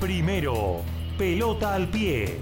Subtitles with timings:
[0.00, 0.82] Primero,
[1.18, 2.38] pelota al pie.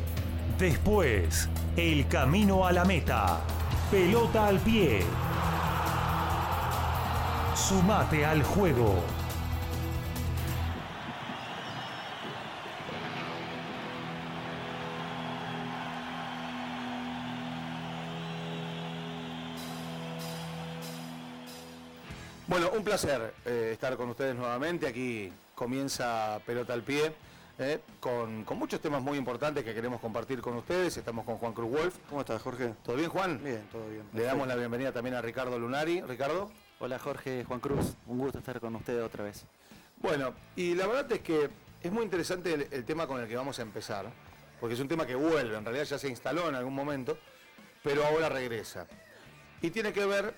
[0.59, 3.41] Después, el camino a la meta.
[3.91, 5.01] Pelota al pie.
[7.55, 9.03] Sumate al juego.
[22.47, 24.87] Bueno, un placer eh, estar con ustedes nuevamente.
[24.87, 27.13] Aquí comienza Pelota al Pie,
[27.59, 30.97] eh, con, con muchos temas muy importantes que queremos compartir con ustedes.
[30.97, 31.97] Estamos con Juan Cruz Wolf.
[32.09, 32.75] ¿Cómo estás, Jorge?
[32.85, 33.43] ¿Todo bien, Juan?
[33.43, 34.05] Bien, todo bien.
[34.13, 36.01] Le damos la bienvenida también a Ricardo Lunari.
[36.03, 36.51] Ricardo.
[36.79, 39.47] Hola Jorge, Juan Cruz, un gusto estar con ustedes otra vez.
[39.97, 41.49] Bueno, y la verdad es que
[41.83, 44.05] es muy interesante el, el tema con el que vamos a empezar,
[44.61, 47.17] porque es un tema que vuelve, en realidad ya se instaló en algún momento,
[47.83, 48.87] pero ahora regresa.
[49.63, 50.35] Y tiene que ver,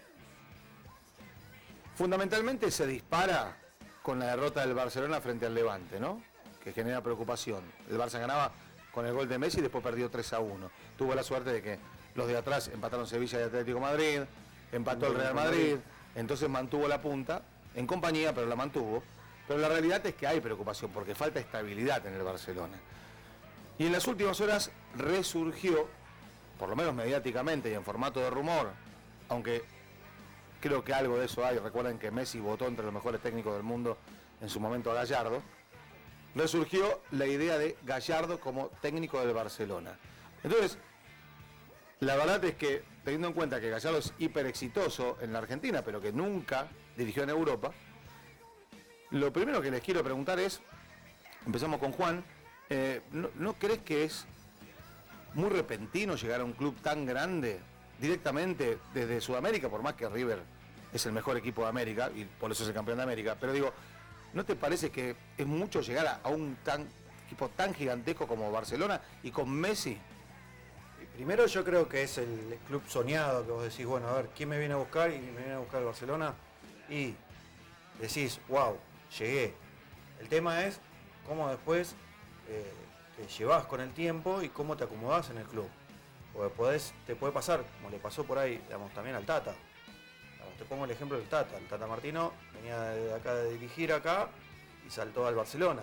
[1.96, 3.56] fundamentalmente se dispara
[4.00, 6.22] con la derrota del Barcelona frente al Levante, ¿no?
[6.68, 7.62] Que genera preocupación.
[7.88, 8.52] El Barça ganaba
[8.92, 10.70] con el gol de Messi y después perdió 3 a 1.
[10.98, 11.78] Tuvo la suerte de que
[12.14, 14.20] los de atrás empataron Sevilla y Atlético Madrid,
[14.70, 15.76] empató el Real Madrid,
[16.14, 17.40] entonces mantuvo la punta,
[17.74, 19.02] en compañía, pero la mantuvo.
[19.46, 22.76] Pero la realidad es que hay preocupación porque falta estabilidad en el Barcelona.
[23.78, 25.88] Y en las últimas horas resurgió,
[26.58, 28.72] por lo menos mediáticamente y en formato de rumor,
[29.30, 29.64] aunque
[30.60, 33.62] creo que algo de eso hay, recuerden que Messi votó entre los mejores técnicos del
[33.62, 33.96] mundo
[34.42, 35.42] en su momento a Gallardo,
[36.38, 39.98] resurgió la idea de Gallardo como técnico del Barcelona.
[40.44, 40.78] Entonces,
[42.00, 45.82] la verdad es que, teniendo en cuenta que Gallardo es hiper exitoso en la Argentina,
[45.82, 47.72] pero que nunca dirigió en Europa,
[49.10, 50.60] lo primero que les quiero preguntar es,
[51.44, 52.24] empezamos con Juan,
[52.70, 54.24] eh, ¿no, no crees que es
[55.34, 57.58] muy repentino llegar a un club tan grande
[58.00, 60.40] directamente desde Sudamérica, por más que River
[60.92, 63.52] es el mejor equipo de América y por eso es el campeón de América, pero
[63.52, 63.72] digo,
[64.32, 66.88] ¿no te parece que es mucho llegar a, un tan,
[67.26, 69.98] equipo tan gigantesco como Barcelona y con Messi?
[71.14, 74.48] Primero yo creo que es el club soñado, que vos decís, bueno, a ver, ¿quién
[74.48, 75.10] me viene a buscar?
[75.10, 76.34] Y me viene a buscar el Barcelona.
[76.88, 77.14] Y
[78.00, 78.78] decís, wow,
[79.18, 79.52] llegué.
[80.20, 80.80] El tema es
[81.26, 81.96] cómo después
[82.48, 82.72] eh,
[83.16, 85.68] te llevas con el tiempo y cómo te acomodás en el club.
[86.32, 89.54] Porque podés, te puede pasar, como le pasó por ahí, digamos, también al Tata.
[90.58, 91.56] Te pongo el ejemplo del Tata.
[91.56, 94.28] El Tata Martino venía de acá de dirigir acá
[94.86, 95.82] y saltó al Barcelona.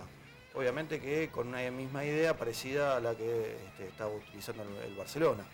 [0.54, 5.44] Obviamente que con una misma idea parecida a la que estaba utilizando el, el Barcelona.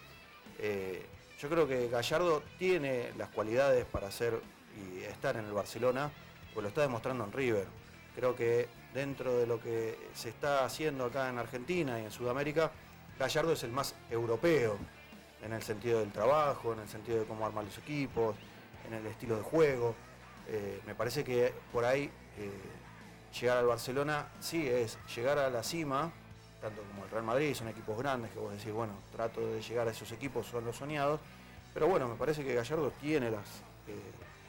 [0.58, 1.06] Eh,
[1.38, 4.40] yo creo que Gallardo tiene las cualidades para ser
[4.76, 6.10] y estar en el Barcelona,
[6.46, 7.66] porque lo está demostrando en River.
[8.14, 12.70] Creo que dentro de lo que se está haciendo acá en Argentina y en Sudamérica,
[13.18, 14.78] Gallardo es el más europeo,
[15.42, 18.36] en el sentido del trabajo, en el sentido de cómo arman los equipos,
[18.86, 19.94] en el estilo de juego.
[20.48, 22.50] Eh, me parece que por ahí eh,
[23.38, 26.12] llegar al Barcelona sí es llegar a la cima,
[26.60, 29.88] tanto como el Real Madrid, son equipos grandes que vos decís, bueno, trato de llegar
[29.88, 31.20] a esos equipos, son los soñados,
[31.74, 33.46] pero bueno, me parece que Gallardo tiene las
[33.88, 33.94] eh,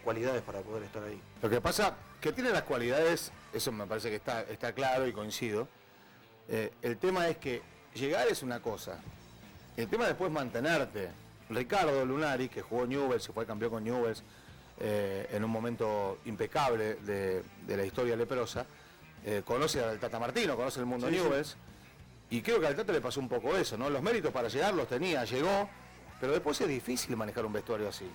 [0.03, 1.21] cualidades para poder estar ahí.
[1.41, 5.13] Lo que pasa que tiene las cualidades, eso me parece que está, está claro y
[5.13, 5.67] coincido.
[6.47, 7.61] El tema es que
[7.95, 8.99] llegar es una cosa.
[9.77, 11.09] El tema después es mantenerte.
[11.49, 14.23] Ricardo Lunari, que jugó Newell's, se fue campeón con Newell's
[14.79, 18.65] eh, en un momento impecable de, de la historia leprosa,
[19.25, 21.55] eh, conoce al Tata Martino, conoce el mundo Sí,
[22.29, 23.89] y creo que al Tata le pasó un poco eso, ¿no?
[23.89, 25.69] Los méritos para llegar los tenía, llegó,
[26.19, 28.09] pero después es difícil manejar un vestuario así.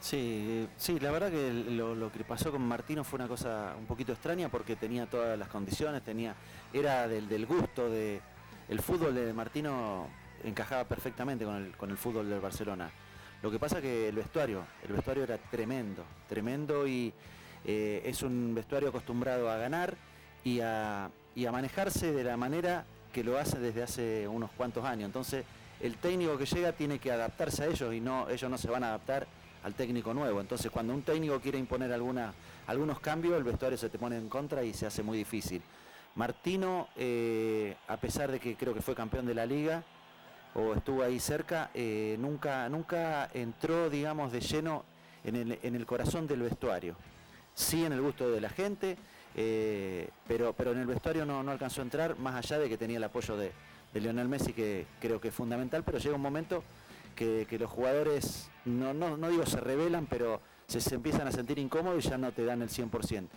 [0.00, 3.86] Sí, sí, la verdad que lo, lo que pasó con Martino fue una cosa un
[3.86, 6.34] poquito extraña porque tenía todas las condiciones, tenía,
[6.72, 8.20] era del, del gusto de.
[8.68, 10.08] El fútbol de Martino
[10.44, 12.90] encajaba perfectamente con el, con el fútbol del Barcelona.
[13.42, 17.12] Lo que pasa que el vestuario, el vestuario era tremendo, tremendo y
[17.64, 19.94] eh, es un vestuario acostumbrado a ganar
[20.42, 24.84] y a, y a manejarse de la manera que lo hace desde hace unos cuantos
[24.84, 25.06] años.
[25.06, 25.44] Entonces,
[25.80, 28.84] el técnico que llega tiene que adaptarse a ellos y no, ellos no se van
[28.84, 29.26] a adaptar
[29.62, 30.40] al técnico nuevo.
[30.40, 32.32] Entonces, cuando un técnico quiere imponer alguna,
[32.66, 35.60] algunos cambios, el vestuario se te pone en contra y se hace muy difícil.
[36.14, 39.82] Martino, eh, a pesar de que creo que fue campeón de la liga
[40.56, 44.84] o estuvo ahí cerca, eh, nunca, nunca entró, digamos, de lleno
[45.22, 46.96] en el, en el corazón del vestuario.
[47.54, 48.96] Sí en el gusto de la gente,
[49.34, 52.78] eh, pero, pero en el vestuario no, no alcanzó a entrar, más allá de que
[52.78, 53.52] tenía el apoyo de,
[53.92, 56.64] de Lionel Messi, que creo que es fundamental, pero llega un momento
[57.14, 61.58] que, que los jugadores, no, no, no digo se rebelan, pero se, empiezan a sentir
[61.58, 63.28] incómodos y ya no te dan el 100%.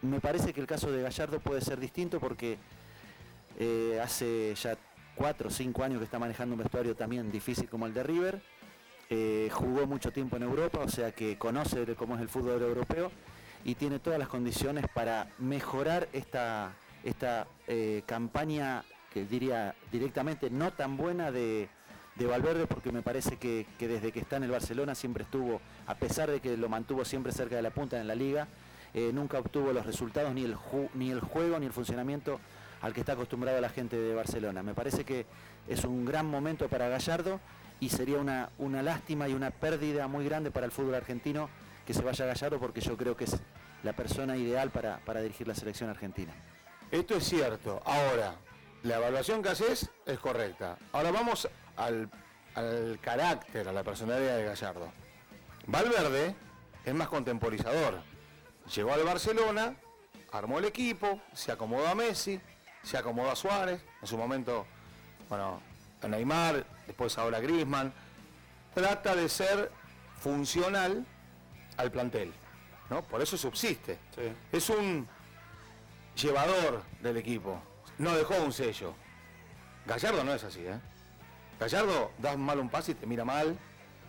[0.00, 2.56] Me parece que el caso de Gallardo puede ser distinto porque
[3.58, 4.76] eh, hace ya
[5.14, 8.42] cuatro o cinco años que está manejando un vestuario también difícil como el de River.
[9.10, 13.10] Eh, jugó mucho tiempo en Europa, o sea que conoce cómo es el fútbol europeo
[13.64, 16.72] y tiene todas las condiciones para mejorar esta,
[17.02, 21.68] esta eh, campaña que diría directamente no tan buena de,
[22.16, 25.94] de Valverde porque me parece que, desde que está en el Barcelona siempre estuvo, a
[25.94, 28.48] pesar de que lo mantuvo siempre cerca de la punta en la liga,
[28.92, 30.56] eh, nunca obtuvo los resultados ni el,
[30.94, 32.40] ni el juego ni el funcionamiento
[32.84, 34.62] al que está acostumbrado la gente de Barcelona.
[34.62, 35.24] Me parece que
[35.66, 37.40] es un gran momento para Gallardo
[37.80, 41.48] y sería una, una lástima y una pérdida muy grande para el fútbol argentino
[41.86, 43.40] que se vaya Gallardo porque yo creo que es
[43.82, 46.34] la persona ideal para, para dirigir la selección argentina.
[46.90, 47.80] Esto es cierto.
[47.86, 48.34] Ahora,
[48.82, 50.76] la evaluación que haces es correcta.
[50.92, 52.10] Ahora vamos al,
[53.00, 54.92] carácter, a la personalidad de Gallardo.
[55.66, 56.36] Valverde
[56.84, 58.02] es más contemporizador.
[58.74, 59.74] Llegó al Barcelona,
[60.32, 62.38] armó el equipo, se acomodó a Messi,
[62.84, 64.66] se acomodó a Suárez, en su momento,
[65.28, 65.60] bueno,
[66.02, 67.92] a Neymar, después ahora Griezmann.
[68.74, 69.72] Trata de ser
[70.20, 71.04] funcional
[71.76, 72.32] al plantel,
[72.90, 73.02] ¿no?
[73.02, 73.98] Por eso subsiste.
[74.52, 75.08] Es un
[76.14, 77.60] llevador del equipo.
[77.98, 78.94] No dejó un sello.
[79.86, 80.78] Gallardo no es así, ¿eh?
[81.58, 83.56] Gallardo das mal un pase y te mira mal.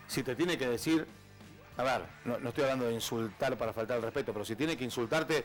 [0.07, 1.07] Si te tiene que decir,
[1.77, 4.83] a ver, no, estoy hablando de insultar para faltar el respeto, pero si tiene que
[4.83, 5.43] insultarte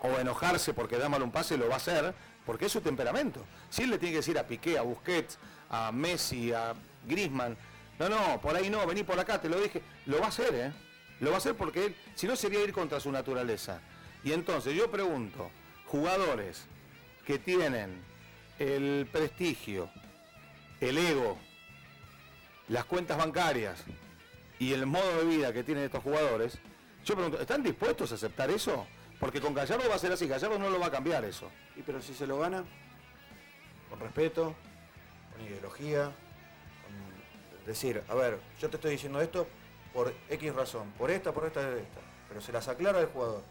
[0.00, 2.14] o enojarse porque da mal un pase, lo va a hacer,
[2.46, 3.44] porque es su temperamento.
[3.70, 5.38] Si él le tiene que decir a Piqué, a Busquets,
[5.70, 6.74] a Messi, a
[7.06, 7.56] Grisman,
[7.98, 10.54] no, no, por ahí no, vení por acá, te lo dije, lo va a hacer,
[10.54, 10.72] ¿eh?
[11.20, 13.80] Lo va a hacer porque él, si no sería ir contra su naturaleza.
[14.22, 15.50] Y entonces yo pregunto,
[15.86, 16.66] jugadores
[17.26, 18.00] que tienen
[18.58, 19.90] el prestigio,
[20.80, 21.38] el ego,
[22.68, 23.82] las cuentas bancarias
[24.58, 26.58] y el modo de vida que tienen estos jugadores,
[27.04, 28.86] yo pregunto, ¿están dispuestos a aceptar eso?
[29.20, 31.50] Porque con Gallardo va a ser así, Gallardo no lo va a cambiar eso.
[31.76, 32.64] Y pero si se lo gana,
[33.90, 34.54] con respeto,
[35.32, 39.46] con ideología, con decir, a ver, yo te estoy diciendo esto
[39.92, 43.42] por X razón, por esta, por esta, por esta, pero se las aclara el jugador.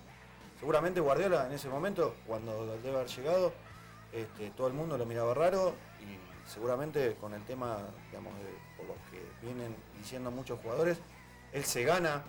[0.59, 3.53] Seguramente Guardiola en ese momento, cuando debe haber llegado,
[4.13, 7.77] este, todo el mundo lo miraba raro y seguramente con el tema,
[8.09, 8.33] digamos,
[8.77, 10.97] por lo que vienen diciendo muchos jugadores,
[11.51, 12.23] él se gana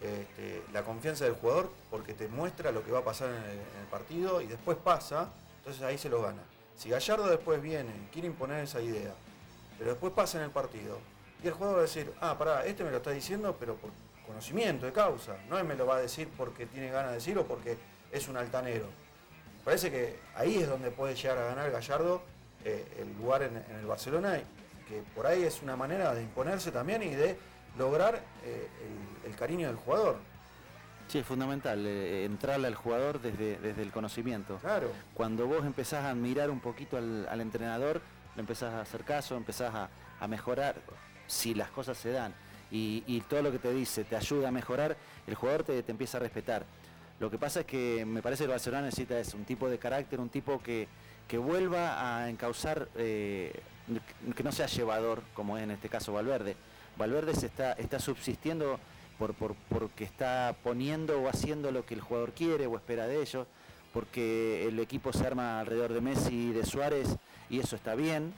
[0.00, 3.86] este, la confianza del jugador porque te muestra lo que va a pasar en el,
[3.90, 6.42] partido y después pasa, entonces ahí se lo gana.
[6.76, 9.14] Si Gallardo después viene quiere imponer esa idea,
[9.78, 10.98] pero después pasa en el partido,
[11.42, 13.90] y el jugador va a decir, ah, pará, este me lo está diciendo, pero por
[14.26, 17.46] conocimiento de causa, no me lo va a decir porque tiene ganas de decirlo o
[17.46, 17.78] porque
[18.10, 18.86] es un altanero.
[19.64, 22.22] Parece que ahí es donde puede llegar a ganar Gallardo
[22.64, 24.40] eh, el lugar en, el Barcelona,
[24.88, 27.36] que por ahí es una manera de imponerse también y de
[27.78, 28.68] lograr eh,
[29.24, 30.18] el, cariño del jugador.
[31.08, 34.56] Sí, es fundamental eh, entrarle al jugador desde, desde el conocimiento.
[34.56, 34.90] Claro.
[35.14, 38.00] Cuando vos empezás a admirar un poquito al, entrenador,
[38.34, 39.88] le empezás a hacer caso, empezás a,
[40.26, 40.76] mejorar
[41.26, 42.34] si las cosas se dan.
[42.70, 44.96] Y, todo lo que te dice te ayuda a mejorar,
[45.26, 46.64] el jugador te, te empieza a respetar.
[47.18, 49.78] Lo que pasa es que me parece que el Barcelona necesita es un tipo de
[49.78, 50.86] carácter, un tipo que,
[51.26, 53.52] que vuelva a encauzar, eh,
[54.34, 56.56] que no sea llevador, como es en este caso Valverde.
[56.98, 58.78] Valverde se está, está subsistiendo
[59.18, 63.46] por, porque está poniendo o haciendo lo que el jugador quiere o espera de ellos,
[63.92, 67.16] porque el equipo se arma alrededor de Messi y de Suárez
[67.48, 68.34] y eso está bien,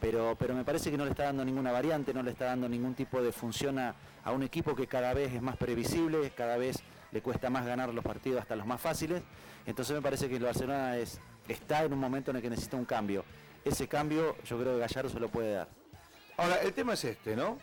[0.00, 2.68] pero, pero me parece que no le está dando ninguna variante, no le está dando
[2.68, 6.56] ningún tipo de función a, a un equipo que cada vez es más previsible, cada
[6.56, 6.78] vez
[7.12, 9.22] le cuesta más ganar los partidos hasta los más fáciles.
[9.66, 12.76] Entonces me parece que el Barcelona es, está en un momento en el que necesita
[12.76, 13.24] un cambio.
[13.64, 15.68] Ese cambio yo creo que Gallardo se lo puede dar.
[16.36, 17.58] Ahora, el tema es este, ¿no?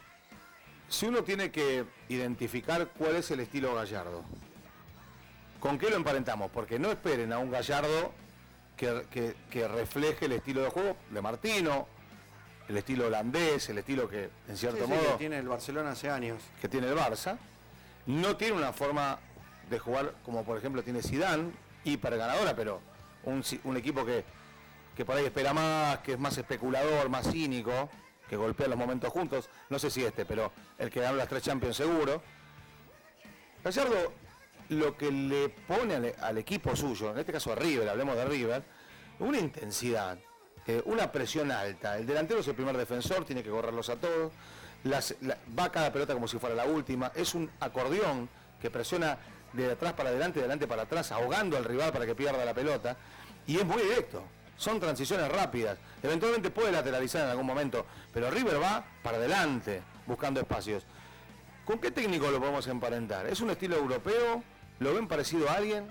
[0.90, 4.24] Si uno tiene que identificar cuál es el estilo Gallardo,
[5.60, 6.50] ¿con qué lo emparentamos?
[6.52, 8.14] Porque no esperen a un Gallardo
[8.78, 11.88] que, refleje el estilo de juego de Martino,
[12.70, 15.14] el estilo holandés, el estilo que en cierto modo...
[15.14, 16.42] que tiene el Barcelona hace años.
[16.62, 17.38] Que tiene el Barça.
[18.06, 19.20] No tiene una forma
[19.70, 21.52] de jugar como por ejemplo tiene Zidane,
[21.84, 22.80] hiper ganadora, pero
[23.24, 24.24] un, equipo que,
[24.96, 27.90] que por ahí espera más, que es más especulador, más cínico,
[28.30, 29.50] que golpea los momentos juntos.
[29.70, 32.22] No sé si este, pero el que ganó las tres Champions seguro.
[33.64, 34.14] Gallardo
[34.70, 38.64] lo que le pone al, equipo suyo, en este caso a River, hablemos de River,
[39.20, 40.18] una intensidad,
[40.66, 41.98] eh, una presión alta.
[41.98, 44.34] El delantero es el primer defensor, tiene que correrlos a todos.
[45.58, 47.12] va cada pelota como si fuera la última.
[47.16, 48.30] Es un acordeón
[48.62, 49.18] que presiona
[49.54, 52.54] de atrás para adelante, de adelante para atrás, ahogando al rival para que pierda la
[52.54, 52.98] pelota.
[53.46, 54.24] Y es muy directo.
[54.58, 55.78] Son transiciones rápidas.
[56.04, 60.84] Eventualmente puede lateralizar en algún momento, pero River va para adelante, buscando espacios.
[61.64, 63.28] ¿Con qué técnico lo podemos emparentar?
[63.28, 64.44] ¿Es un estilo europeo?
[64.80, 65.86] ¿Lo ven parecido a alguien?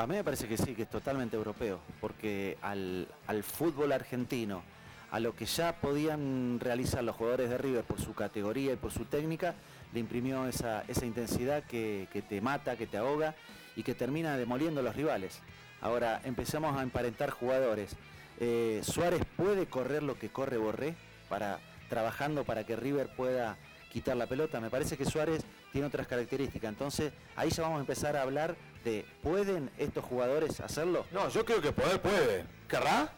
[0.00, 3.06] A mí me parece que sí, que es totalmente europeo, porque al,
[3.42, 4.62] fútbol argentino,
[5.10, 8.92] a lo que ya podían realizar los jugadores de River por su categoría y por
[8.92, 9.54] su técnica,
[9.92, 13.34] le imprimió esa, intensidad que, te mata, que te ahoga
[13.76, 15.40] y que termina demoliendo a los rivales.
[15.80, 17.96] Ahora empezamos a emparentar jugadores.
[18.38, 20.94] Eh, Suárez puede correr lo que corre Borré
[21.28, 21.58] para
[21.88, 23.56] trabajando para que River pueda
[23.90, 24.60] quitar la pelota.
[24.60, 26.68] Me parece que Suárez tiene otras características.
[26.68, 31.04] Entonces, ahí ya vamos a empezar a hablar de ¿pueden estos jugadores hacerlo?
[31.12, 32.44] No, yo creo que poder puede.
[32.68, 33.12] ¿Querrá?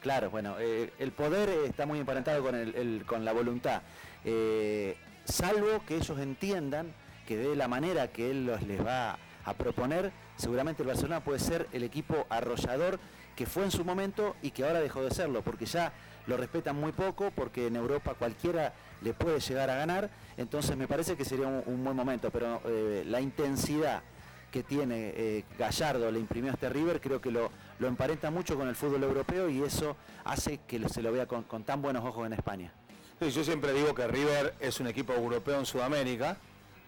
[0.00, 3.82] Claro, bueno, eh, el poder está muy emparentado con, el, con la voluntad.
[4.24, 6.92] Eh, salvo que ellos entiendan
[7.26, 11.38] que de la manera que él los, les va a proponer, seguramente el Barcelona puede
[11.38, 12.98] ser el equipo arrollador
[13.36, 15.92] que fue en su momento y que ahora dejó de serlo, porque ya
[16.26, 20.86] lo respetan muy poco, porque en Europa cualquiera le puede llegar a ganar, entonces me
[20.86, 24.02] parece que sería un, buen momento, pero eh, la intensidad
[24.52, 28.56] que tiene eh, Gallardo, le imprimió a este River, creo que lo, lo, emparenta mucho
[28.56, 32.26] con el fútbol europeo y eso hace que se lo vea con, tan buenos ojos
[32.26, 32.72] en España.
[33.20, 36.36] yo siempre digo que River es un equipo europeo en Sudamérica,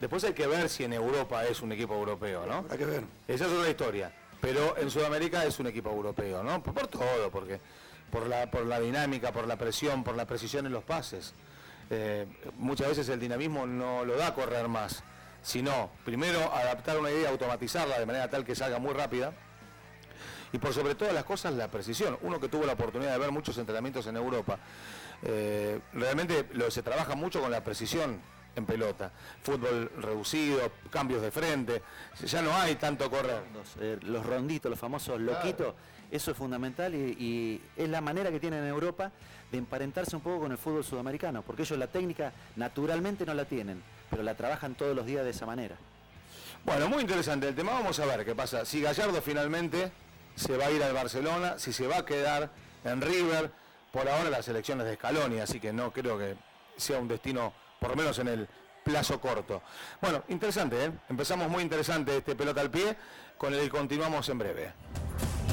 [0.01, 2.67] después hay que ver si en Europa es un equipo europeo, ¿no?
[2.71, 3.05] Hay que ver.
[3.29, 4.13] Esa es otra historia
[4.45, 6.63] pero en Sudamérica es un equipo europeo, ¿no?
[6.63, 7.59] Por, todo, porque
[8.11, 11.33] por la, por la dinámica, por la presión, por la precisión en los pases.
[11.89, 12.27] Eh,
[12.59, 15.03] muchas veces el dinamismo no lo da a correr más,
[15.41, 19.33] sino primero adaptar una idea, automatizarla de manera tal que salga muy rápida.
[20.53, 22.19] Y por sobre todas las cosas la precisión.
[22.21, 24.59] Uno que tuvo la oportunidad de ver muchos entrenamientos en Europa,
[25.23, 28.21] eh, realmente lo, se trabaja mucho con la precisión
[28.57, 29.11] en pelota.
[29.43, 31.83] Fútbol reducido, cambios de frente,
[32.25, 33.43] ya no hay tanto correr.
[33.81, 35.75] Eh, los, ronditos, los famosos loquitos,
[36.11, 39.11] eso es fundamental y, es la manera que tienen en Europa
[39.51, 43.45] de emparentarse un poco con el fútbol sudamericano, porque ellos la técnica naturalmente no la
[43.45, 45.77] tienen, pero la trabajan todos los días de esa manera.
[46.65, 48.65] Bueno, muy interesante el tema, vamos a ver qué pasa.
[48.65, 49.93] Si Gallardo finalmente
[50.35, 52.51] se va a ir al Barcelona, si se va a quedar
[52.85, 53.51] en River,
[53.93, 56.35] por ahora las elecciones de Scaloni, así que no creo que
[56.77, 57.53] sea un destino
[57.85, 58.49] por lo menos en el
[58.83, 59.61] plazo corto.
[60.01, 60.93] Bueno, interesante, ¿eh?
[61.11, 62.97] Empezamos muy interesante este pelota al pie,
[63.37, 64.73] con el que continuamos en breve.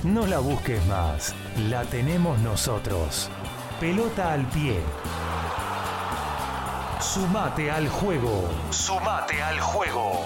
[0.05, 1.35] No la busques más,
[1.69, 3.29] la tenemos nosotros.
[3.81, 4.79] Pelota al pie.
[7.01, 8.47] Sumate al juego.
[8.69, 10.23] Sumate al juego.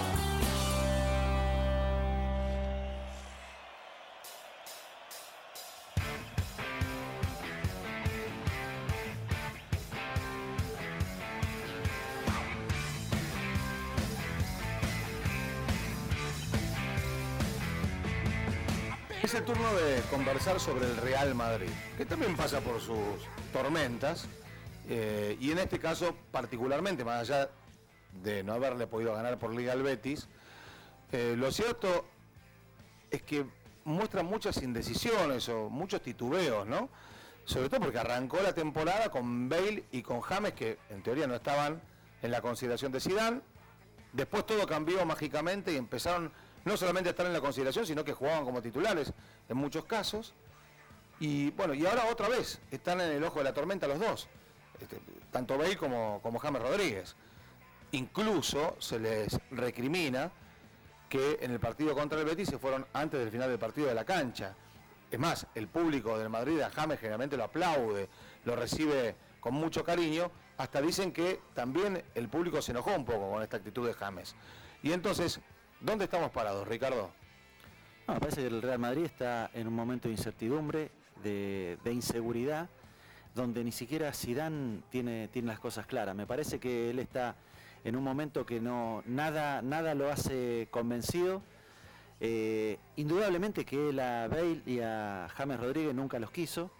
[19.22, 22.98] Es el turno de conversar sobre el Real Madrid, que también pasa por sus
[23.52, 24.26] tormentas,
[24.88, 27.50] eh, y en este caso particularmente, más allá
[28.22, 30.28] de no haberle podido ganar por Liga al Betis,
[31.12, 32.06] eh, lo cierto
[33.10, 33.46] es que
[33.84, 36.88] muestra muchas indecisiones o muchos titubeos, ¿no?
[37.44, 41.34] Sobre todo porque arrancó la temporada con Bale y con James, que en teoría no
[41.34, 41.80] estaban
[42.22, 43.42] en la consideración de Sidán.
[44.12, 46.32] Después todo cambió mágicamente y empezaron
[46.66, 49.12] no solamente estar en la consideración, sino que jugaban como titulares
[49.48, 50.34] en muchos casos.
[51.20, 54.28] Y bueno, y ahora otra vez están en el ojo de la tormenta los dos,
[54.80, 57.14] este, tanto Bale como, como James Rodríguez.
[57.92, 60.32] Incluso se les recrimina
[61.08, 63.94] que en el partido contra el Betis se fueron antes del final del partido de
[63.94, 64.56] la cancha.
[65.08, 68.08] Es más, el público del Madrid a James generalmente lo aplaude,
[68.44, 73.30] lo recibe con mucho cariño, hasta dicen que también el público se enojó un poco
[73.30, 74.34] con esta actitud de James.
[74.82, 75.40] Y entonces
[75.86, 77.12] ¿Dónde estamos parados, Ricardo?
[78.08, 80.90] me parece que el Real Madrid está en un momento de incertidumbre,
[81.22, 82.68] de, inseguridad,
[83.36, 84.10] donde ni siquiera
[84.90, 86.16] tiene, tiene las cosas claras.
[86.16, 87.36] Me parece que él está
[87.84, 91.40] en un momento que no nada, nada lo hace convencido.
[92.18, 96.72] Eh, indudablemente que él a Bale y a James Rodríguez nunca los quiso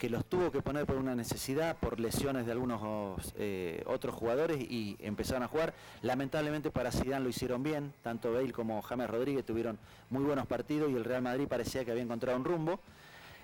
[0.00, 4.58] que los tuvo que poner por una necesidad, por lesiones de algunos eh, otros jugadores
[4.58, 5.74] y empezaron a jugar.
[6.00, 9.78] Lamentablemente para Zidane lo hicieron bien, tanto Bale como James Rodríguez tuvieron
[10.08, 12.80] muy buenos partidos y el Real Madrid parecía que había encontrado un rumbo.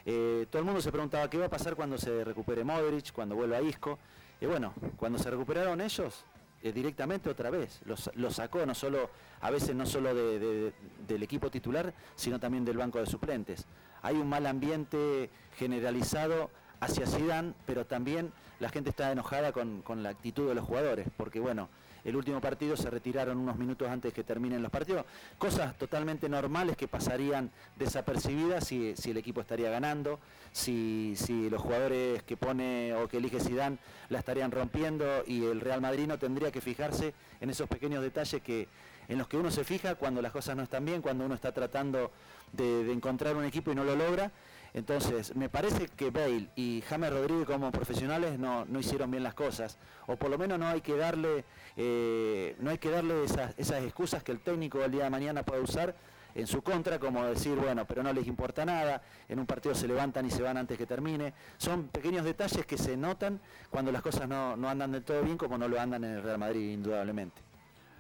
[0.07, 3.35] Eh, todo el mundo se preguntaba qué va a pasar cuando se recupere Modric, cuando
[3.35, 3.99] vuelva Isco.
[4.41, 6.25] Y bueno, cuando se recuperaron ellos,
[6.63, 7.83] eh, directamente otra vez.
[7.85, 9.11] Los, sacó no solo,
[9.43, 13.67] a veces no solo del equipo titular, sino también del banco de suplentes
[14.03, 16.51] hay un mal ambiente generalizado
[16.81, 21.41] hacia Zidane, pero también la gente está enojada con, la actitud de los jugadores, porque
[21.41, 21.69] bueno,
[22.05, 25.05] el último partido se retiraron unos minutos antes que terminen los partidos,
[25.39, 30.21] cosas totalmente normales que pasarían desapercibidas si, el equipo estaría ganando,
[30.53, 31.17] si,
[31.51, 36.07] los jugadores que pone o que elige Zidane la estarían rompiendo y el Real Madrid
[36.07, 38.69] no tendría que fijarse en esos pequeños detalles que
[39.09, 41.53] en los que uno se fija cuando las cosas no están bien, cuando uno está
[41.53, 42.11] tratando
[42.53, 44.33] de, encontrar un equipo y no lo logra.
[44.75, 49.79] Entonces, me parece que Bale y James Rodríguez como profesionales no, hicieron bien las cosas.
[50.07, 51.45] O por lo menos no hay que darle,
[51.77, 55.63] eh, no hay que darle esas, excusas que el técnico el día de mañana pueda
[55.63, 55.95] usar
[56.35, 59.89] en su contra, como decir, bueno, pero no les importa nada, en un partido se
[59.89, 61.33] levantan y se van antes que termine.
[61.57, 65.57] Son pequeños detalles que se notan cuando las cosas no, andan del todo bien, como
[65.57, 67.46] no lo andan en el Real Madrid, indudablemente.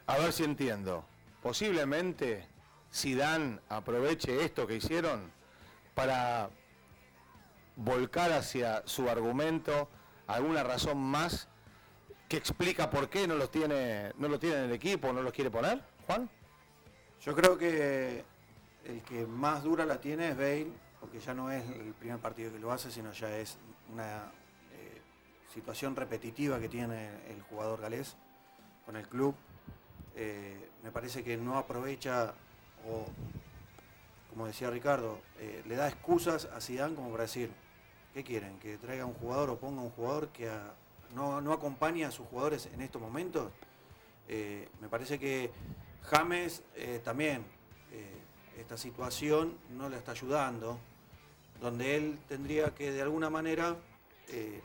[0.06, 1.04] A ver si entiendo.
[1.42, 2.46] Posiblemente
[3.16, 5.30] Dan aproveche esto que hicieron
[5.94, 6.48] para
[7.76, 9.88] volcar hacia su argumento
[10.26, 11.48] alguna razón más
[12.28, 15.32] que explica por qué no los tiene, no lo tiene en el equipo, no los
[15.32, 16.28] quiere poner, Juan.
[17.20, 18.24] Yo creo que
[18.84, 22.52] el que más dura la tiene es Bale, porque ya no es el primer partido
[22.52, 23.58] que lo hace, sino ya es
[23.92, 24.32] una
[24.72, 25.00] eh,
[25.52, 28.16] situación repetitiva que tiene el jugador galés
[28.84, 29.34] con el club.
[30.16, 32.34] Eh, me parece que no aprovecha
[32.88, 33.06] o,
[34.30, 37.50] como decía Ricardo, eh, le da excusas a Zidane como para decir,
[38.14, 38.58] ¿qué quieren?
[38.58, 40.50] ¿Que traiga un jugador o ponga un jugador que
[41.14, 43.52] no, no acompaña a sus jugadores en estos momentos?
[44.80, 45.52] me parece que
[46.10, 47.44] James eh, también,
[47.92, 50.78] eh, esta situación no le está ayudando,
[51.60, 53.76] donde él tendría que de alguna manera
[54.28, 54.60] eh,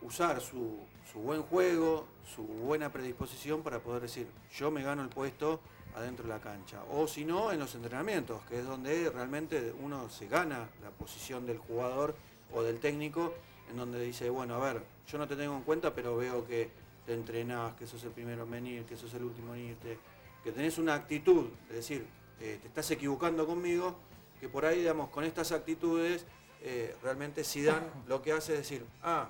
[0.00, 0.78] usar su,
[1.14, 5.60] buen juego, su buena predisposición para poder decir, yo me gano el puesto
[5.94, 6.82] adentro de la cancha.
[6.90, 11.46] O si no, en los entrenamientos, que es donde realmente uno se gana la posición
[11.46, 12.14] del jugador
[12.54, 13.34] o del técnico,
[13.70, 16.70] en donde dice, bueno, a ver, yo no te tengo en cuenta, pero veo que
[17.04, 19.98] te entrenás, que sos el primero en venir, que sos el último en irte
[20.42, 22.06] que tenés una actitud, es decir,
[22.40, 23.96] eh, te estás equivocando conmigo,
[24.40, 26.26] que por ahí, digamos, con estas actitudes,
[26.62, 29.28] eh, realmente Zidane lo que hace es decir, ah,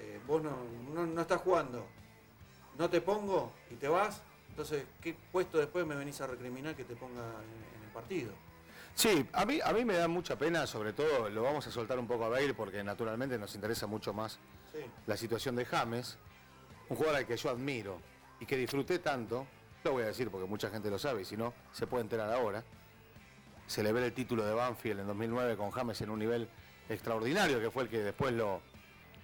[0.00, 1.86] eh, vos no, estás jugando,
[2.78, 6.84] no te pongo y te vas, entonces, ¿qué puesto después me venís a recriminar que
[6.84, 8.32] te ponga en, el partido?
[8.94, 11.98] Sí, a mí, a mí me da mucha pena, sobre todo lo vamos a soltar
[11.98, 14.38] un poco a Bale porque naturalmente nos interesa mucho más
[15.06, 16.16] la situación de James,
[16.88, 18.00] un jugador al que yo admiro
[18.40, 19.46] y que disfruté tanto,
[19.84, 22.32] lo voy a decir porque mucha gente lo sabe y si no, se puede enterar
[22.32, 22.64] ahora.
[23.66, 26.48] Celebré el título de Banfield en 2009 con James en un nivel
[26.88, 28.60] extraordinario, que fue el que después lo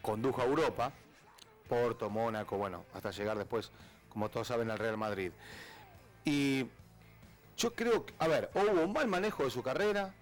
[0.07, 0.93] condujo a Europa.
[1.69, 3.73] Porto, Mónaco, bueno, hasta llegar después,
[4.09, 5.33] como todos saben, al Real Madrid.
[6.25, 6.67] Y
[7.57, 10.15] yo creo que, a ver, hubo un mal manejo de su carrera,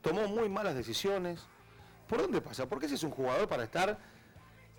[0.00, 1.40] tomó muy malas decisiones.
[2.08, 2.66] ¿Por dónde pasa?
[2.66, 3.98] Porque ese es un jugador para estar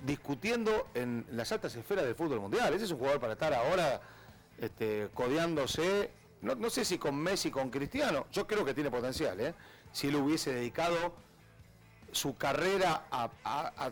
[0.02, 2.74] discutiendo en las altas esferas del fútbol mundial.
[2.74, 4.02] Ese es un jugador para estar ahora
[4.58, 6.12] este, codeándose,
[6.42, 9.54] no, sé si con Messi, con Cristiano, yo creo que tiene potencial, ¿eh?
[9.92, 11.14] si él hubiese dedicado
[12.12, 13.92] su carrera a, a,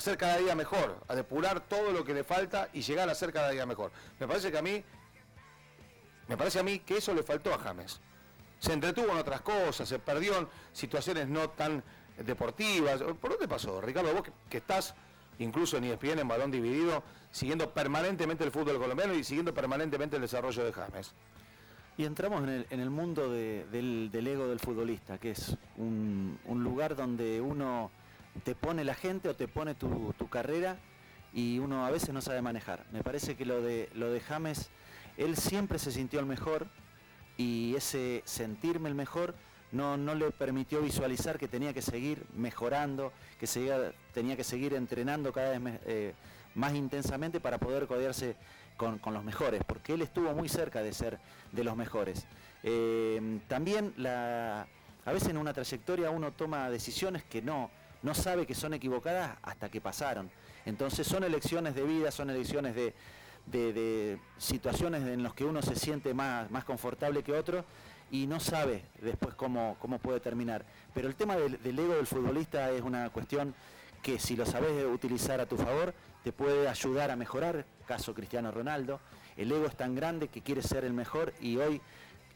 [0.00, 3.32] ser cada día mejor, a depurar todo lo que le falta y llegar a ser
[3.32, 3.92] cada día mejor.
[4.18, 4.82] Me parece que a mí,
[6.28, 8.00] me parece a mí que eso le faltó a James.
[8.58, 11.82] Se entretuvo en otras cosas, se perdió en situaciones no tan
[12.18, 13.02] deportivas.
[13.02, 14.12] ¿Por dónde pasó, Ricardo?
[14.12, 14.94] Vos que estás
[15.38, 20.22] incluso en ESPN en balón dividido, siguiendo permanentemente el fútbol colombiano y siguiendo permanentemente el
[20.22, 21.12] desarrollo de James.
[21.98, 27.90] Y entramos en el, mundo del, ego del futbolista, que es un, lugar donde uno
[28.44, 30.76] te pone la gente o te pone tu, carrera
[31.32, 32.84] y uno a veces no sabe manejar.
[32.92, 34.70] Me parece que lo de, lo de James,
[35.16, 36.66] él siempre se sintió el mejor
[37.36, 39.34] y ese sentirme el mejor
[39.72, 43.46] no, no le permitió visualizar que tenía que seguir mejorando, que
[44.12, 46.14] tenía que seguir entrenando cada vez eh,
[46.54, 48.36] más intensamente para poder codearse
[48.76, 51.18] con, los mejores, porque él estuvo muy cerca de ser
[51.52, 52.26] de los mejores.
[52.62, 57.70] Eh, también a veces en una trayectoria uno toma decisiones que no,
[58.02, 60.30] no sabe que son equivocadas hasta que pasaron.
[60.64, 62.94] Entonces son elecciones de vida, son elecciones de,
[63.46, 67.64] de, situaciones en las que uno se siente más, más confortable que otro
[68.10, 70.64] y no sabe después cómo, cómo puede terminar.
[70.94, 73.54] Pero el tema del, ego del futbolista es una cuestión
[74.02, 78.50] que si lo sabes utilizar a tu favor, te puede ayudar a mejorar, caso Cristiano
[78.50, 79.00] Ronaldo.
[79.36, 81.80] El ego es tan grande que quiere ser el mejor y hoy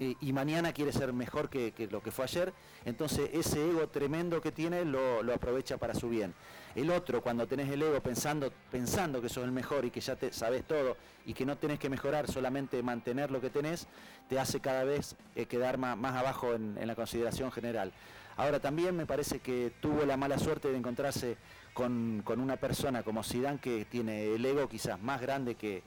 [0.00, 2.54] y mañana quiere ser mejor que, lo que fue ayer,
[2.86, 6.32] entonces ese ego tremendo que tiene lo, aprovecha para su bien.
[6.74, 10.16] El otro, cuando tenés el ego pensando, pensando que sos el mejor y que ya
[10.16, 13.88] te sabes todo y que no tenés que mejorar, solamente mantener lo que tenés,
[14.30, 17.92] te hace cada vez eh, quedar más, abajo en, la consideración general.
[18.38, 21.36] Ahora también me parece que tuvo la mala suerte de encontrarse
[21.74, 25.82] con, con una persona como Zidane que tiene el ego quizás más grande que,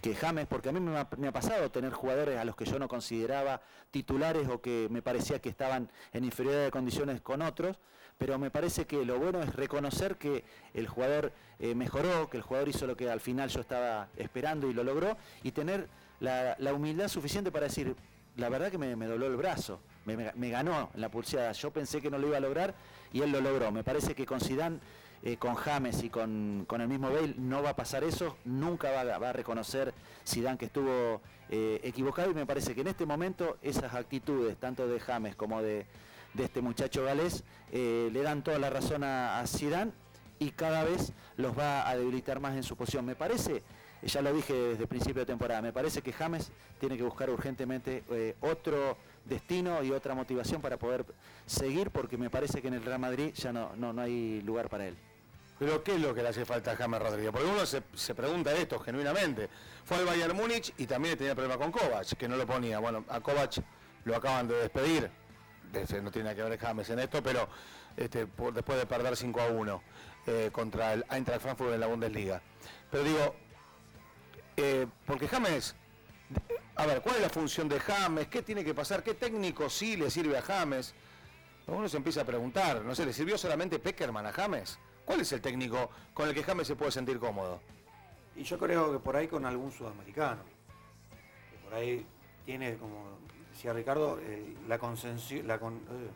[0.00, 2.88] que James, porque a mí me ha, pasado tener jugadores a los que yo no
[2.88, 7.76] consideraba titulares o que me parecía que estaban en inferioridad de condiciones con otros,
[8.16, 12.42] pero me parece que lo bueno es reconocer que el jugador eh, mejoró, que el
[12.42, 15.88] jugador hizo lo que al final yo estaba esperando y lo logró, y tener
[16.20, 17.94] la, humildad suficiente para decir,
[18.36, 19.80] la verdad que me, me dobló el brazo,
[20.16, 22.74] me, ganó la pulseada, yo pensé que no lo iba a lograr
[23.12, 23.70] y él lo logró.
[23.70, 24.78] Me parece que con Zidane
[25.22, 28.90] eh, con James y con, con, el mismo Bale no va a pasar eso, nunca
[28.92, 29.92] va, a reconocer
[30.24, 34.86] Zidane que estuvo eh, equivocado y me parece que en este momento esas actitudes, tanto
[34.86, 35.86] de James como de,
[36.34, 39.90] de este muchacho galés, eh, le dan toda la razón a, a Zidane
[40.38, 43.04] y cada vez los va a debilitar más en su posición.
[43.04, 43.64] Me parece,
[44.04, 47.28] ya lo dije desde el principio de temporada, me parece que James tiene que buscar
[47.28, 48.04] urgentemente
[48.40, 51.04] otro destino y otra motivación para poder
[51.44, 54.68] seguir porque me parece que en el Real Madrid ya no, no, no hay lugar
[54.68, 54.96] para él.
[55.58, 57.32] Pero ¿qué es lo que le hace falta a James Rodríguez?
[57.32, 59.48] Porque uno se, pregunta esto genuinamente.
[59.84, 62.78] Fue al Bayern Múnich y también tenía problema con Kovac, que no lo ponía.
[62.78, 63.60] Bueno, a Kovac
[64.04, 65.10] lo acaban de despedir.
[66.00, 67.48] No tiene que ver James en esto, pero
[67.96, 69.82] este, por, después de perder 5 a 1
[70.26, 72.40] eh, contra el Eintracht Frankfurt en la Bundesliga.
[72.90, 73.36] Pero digo,
[74.56, 75.74] eh, porque James,
[76.76, 78.28] a ver, ¿cuál es la función de James?
[78.28, 79.02] ¿Qué tiene que pasar?
[79.02, 80.94] ¿Qué técnico sí le sirve a James?
[81.66, 84.78] Uno se empieza a preguntar, no sé, ¿le sirvió solamente Peckerman a James?
[85.08, 87.62] ¿Cuál es el técnico con el que James se puede sentir cómodo?
[88.36, 90.42] Y yo creo que por ahí con algún sudamericano.
[91.50, 92.06] Que por ahí
[92.44, 93.16] tiene, como
[93.50, 96.10] decía Ricardo, eh, la, contención, la con, eh,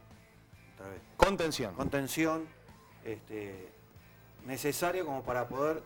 [1.17, 1.75] contención.
[1.75, 2.47] Contención
[3.03, 3.71] este,
[4.45, 5.83] necesaria como para poder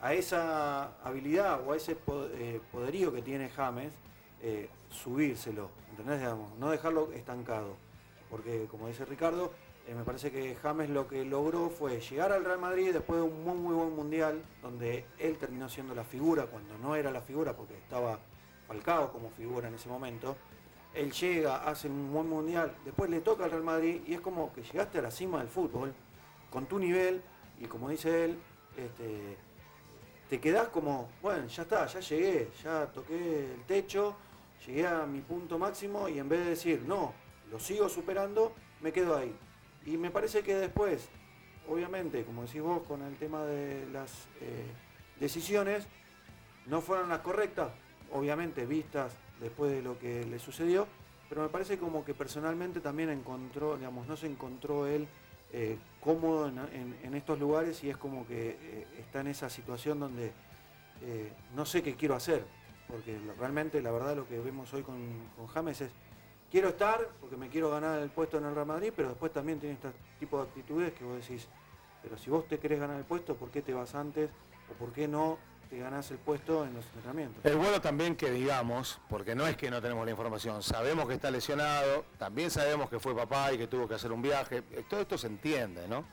[0.00, 3.92] a esa habilidad o a ese eh, poderío que tiene James,
[4.42, 6.18] eh, subírselo, ¿entendés?
[6.18, 7.76] Digamos, no dejarlo estancado.
[8.28, 9.52] Porque como dice Ricardo,
[9.88, 13.26] eh, me parece que James lo que logró fue llegar al Real Madrid después de
[13.26, 17.22] un muy muy buen mundial, donde él terminó siendo la figura cuando no era la
[17.22, 18.18] figura, porque estaba
[18.66, 20.36] Falcao como figura en ese momento.
[20.92, 24.52] Él llega, hace un buen mundial, después le toca al Real Madrid y es como
[24.52, 25.94] que llegaste a la cima del fútbol
[26.50, 27.22] con tu nivel
[27.58, 28.38] y como dice él,
[28.76, 29.38] este,
[30.28, 34.16] te quedás como, bueno, ya está, ya llegué, ya toqué el techo,
[34.66, 37.14] llegué a mi punto máximo y en vez de decir, no,
[37.50, 39.34] lo sigo superando, me quedo ahí.
[39.88, 41.08] Y me parece que después,
[41.66, 44.66] obviamente, como decís vos con el tema de las eh,
[45.18, 45.86] decisiones,
[46.66, 47.70] no fueron las correctas,
[48.12, 50.86] obviamente vistas después de lo que le sucedió,
[51.30, 55.08] pero me parece como que personalmente también encontró, digamos, no se encontró él
[55.54, 60.32] eh, cómodo en, estos lugares y es como que eh, está en esa situación donde
[61.54, 62.44] no sé qué quiero hacer,
[62.88, 64.96] porque realmente la verdad lo que vemos hoy con,
[65.36, 65.92] con James es
[66.50, 69.58] quiero estar porque me quiero ganar el puesto en el Real Madrid, pero después también
[69.58, 71.48] tiene este tipo de actitudes que vos decís,
[72.02, 74.30] pero si vos te querés ganar el puesto, ¿por qué te vas antes?
[74.70, 75.38] ¿O por qué no
[75.70, 77.44] te ganás el puesto en los entrenamientos?
[77.44, 81.14] Es bueno también que digamos, porque no es que no tenemos la información, sabemos que
[81.14, 84.84] está lesionado, también sabemos que fue papá y que tuvo que hacer un viaje, eh,
[84.88, 86.04] todo esto se entiende, ¿no?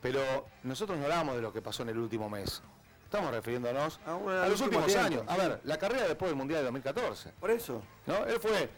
[0.00, 2.60] Pero nosotros no hablamos de lo que pasó en el último mes.
[3.04, 5.22] Estamos refiriéndonos a, los últimos años.
[5.28, 7.32] A ver, la carrera después del Mundial de 2014.
[7.38, 7.82] Por eso.
[8.06, 8.24] ¿No?
[8.24, 8.70] Él fue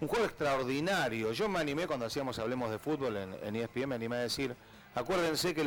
[0.00, 1.32] un juego extraordinario.
[1.32, 4.54] Yo me animé cuando hacíamos Hablemos de Fútbol en, ESPN, me animé a decir,
[4.94, 5.64] acuérdense que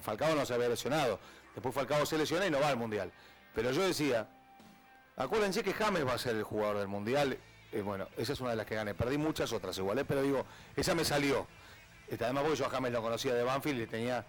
[0.00, 1.18] Falcao no se había lesionado,
[1.54, 3.12] después Falcao se lesiona y no va al Mundial.
[3.54, 4.28] Pero yo decía,
[5.16, 7.38] acuérdense que James va a ser el jugador del Mundial.
[7.72, 8.94] Eh, bueno, esa es una de las que gané.
[8.94, 10.04] Perdí muchas otras igual, ¿eh?
[10.04, 10.44] pero digo,
[10.76, 11.46] esa me salió.
[12.08, 14.24] Este, además porque yo a James lo conocía de Banfield y tenía,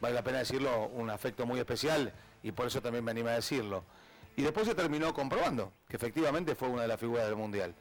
[0.00, 3.34] vale la pena decirlo, un afecto muy especial y por eso también me animé a
[3.34, 3.84] decirlo.
[4.36, 7.74] Y después se terminó comprobando que efectivamente fue una de las figuras del Mundial.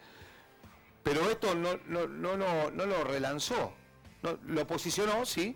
[1.05, 3.71] Pero esto no, no, no, no, lo relanzó.
[4.23, 5.55] lo posicionó, sí,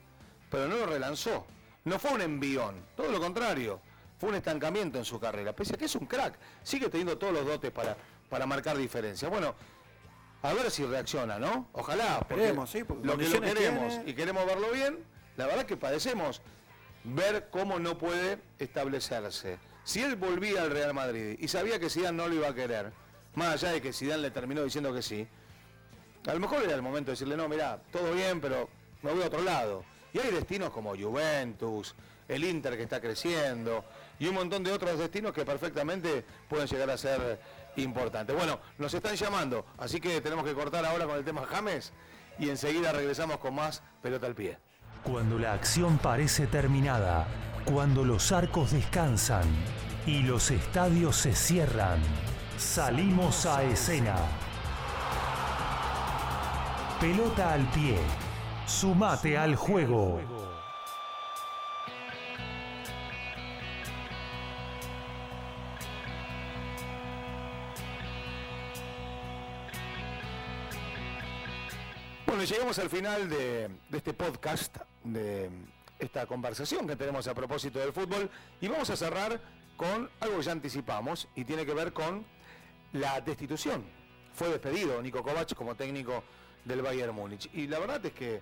[0.51, 1.47] pero no lo relanzó.
[1.85, 3.81] No fue un envión, todo lo contrario.
[4.19, 5.55] Fue un estancamiento en su carrera.
[5.55, 7.97] Pese a que es un crack, sigue teniendo todos los dotes para,
[8.29, 9.31] para marcar diferencias.
[9.31, 9.55] Bueno,
[10.43, 11.67] a ver si reacciona, ¿no?
[11.71, 14.99] Ojalá, porque sí, lo que lo queremos y queremos verlo bien,
[15.35, 16.43] la verdad que padecemos
[17.03, 19.57] ver cómo no puede establecerse.
[19.83, 22.91] Si él volvía al Real Madrid y sabía que Zidane no lo iba a querer,
[23.33, 25.27] más allá de que Zidane le terminó diciendo que sí,
[26.27, 28.69] a lo mejor era el momento de decirle, no, mira, todo bien, pero
[29.01, 29.84] me voy a otro lado.
[30.13, 31.95] Y hay destinos como Juventus,
[32.27, 33.84] el Inter que está creciendo
[34.19, 37.39] y un montón de otros destinos que perfectamente pueden llegar a ser
[37.75, 38.36] importantes.
[38.36, 41.91] Bueno, nos están llamando, así que tenemos que cortar ahora con el tema James
[42.38, 44.58] y enseguida regresamos con más pelota al pie.
[45.03, 47.25] Cuando la acción parece terminada,
[47.65, 49.45] cuando los arcos descansan
[50.05, 51.99] y los estadios se cierran,
[52.58, 54.15] salimos a escena.
[56.99, 57.97] Pelota al pie.
[58.67, 60.19] Sumate al juego.
[72.27, 75.49] Bueno, llegamos al final de, este podcast, de
[75.99, 79.39] esta conversación que tenemos a propósito del fútbol y vamos a cerrar
[79.77, 82.25] con algo que ya anticipamos y tiene que ver con
[82.91, 83.85] la destitución.
[84.33, 86.25] Fue despedido Nico Kovac como técnico
[86.65, 87.49] del Bayern Múnich.
[87.53, 88.41] Y la verdad es que,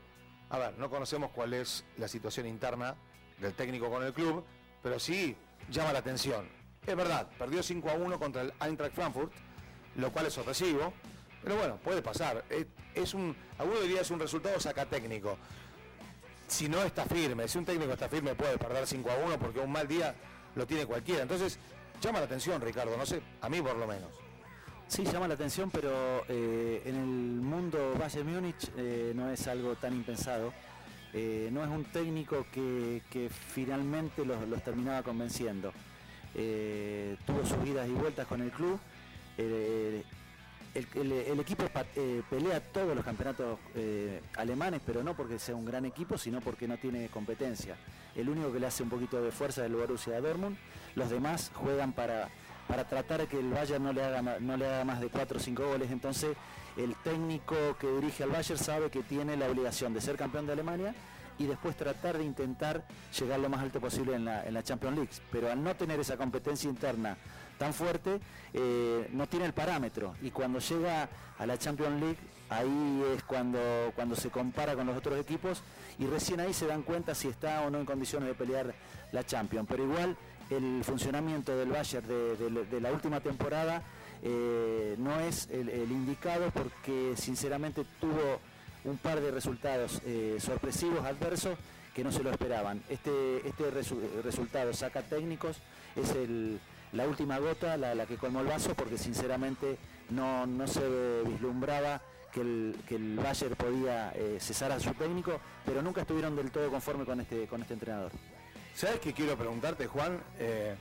[0.49, 2.95] a ver, no conocemos cuál es la situación interna
[3.39, 4.43] del técnico con el club,
[4.81, 5.35] pero sí
[5.69, 6.47] llama la atención.
[6.85, 9.31] Es verdad, perdió 5 a 1 contra el Eintracht Frankfurt,
[9.95, 10.93] lo cual es sorpresivo,
[11.43, 12.43] pero bueno, puede pasar.
[12.49, 15.37] Es, es un, alguno diría es un resultado saca técnico.
[16.47, 19.59] Si no está firme, si un técnico está firme puede perder 5 a 1 porque
[19.59, 20.15] un mal día
[20.55, 21.21] lo tiene cualquiera.
[21.21, 21.59] Entonces,
[22.01, 24.26] llama la atención, Ricardo, no sé, a mí por lo menos.
[24.87, 29.75] Sí, llama la atención, pero eh, en el mundo Bayern Múnich eh, no es algo
[29.75, 30.53] tan impensado.
[31.13, 35.73] Eh, no es un técnico que, finalmente los, terminaba convenciendo.
[36.33, 38.79] tuvo sus idas y vueltas con el club.
[39.37, 40.05] El,
[40.73, 41.65] el, el, equipo
[42.29, 43.59] pelea todos los campeonatos
[44.37, 47.75] alemanes, pero no porque sea un gran equipo, sino porque no tiene competencia.
[48.15, 50.57] El único que le hace un poquito de fuerza es el Borussia Dortmund.
[50.95, 52.29] Los demás juegan para
[52.67, 55.39] para tratar que el Bayern no le haga, no le haga más de 4 o
[55.39, 55.91] 5 goles.
[55.91, 56.35] Entonces
[56.75, 60.53] el técnico que dirige al Bayern sabe que tiene la obligación de ser campeón de
[60.53, 60.93] Alemania
[61.39, 62.83] y después tratar de intentar
[63.17, 65.11] llegar lo más alto posible en la, en la Champions League.
[65.31, 67.17] Pero al no tener esa competencia interna
[67.57, 68.19] tan fuerte,
[68.53, 70.15] eh, no tiene el parámetro.
[70.21, 72.17] Y cuando llega a la Champions League,
[72.49, 73.59] ahí es cuando,
[73.95, 75.61] cuando se compara con los otros equipos
[75.99, 78.73] y recién ahí se dan cuenta si está o no en condiciones de pelear
[79.11, 79.67] la Champions.
[79.69, 80.15] Pero igual
[80.49, 83.81] el funcionamiento del Bayern de, la última temporada
[84.23, 88.39] eh, no es el, indicado porque sinceramente tuvo
[88.85, 91.57] un par de resultados eh, sorpresivos, adversos,
[91.93, 92.81] que no se lo esperaban.
[92.89, 93.71] Este, este
[94.23, 95.57] resultado saca técnicos,
[95.95, 96.13] es
[96.93, 99.77] la última gota, la, que colmó el vaso, porque sinceramente
[100.11, 106.01] no, se vislumbraba que el, que Bayern podía eh, cesar a su técnico, pero nunca
[106.01, 108.11] estuvieron del todo conforme con este, con este entrenador.
[108.77, 110.21] ¿Sabes qué quiero preguntarte, Juan?
[110.37, 110.75] Eh,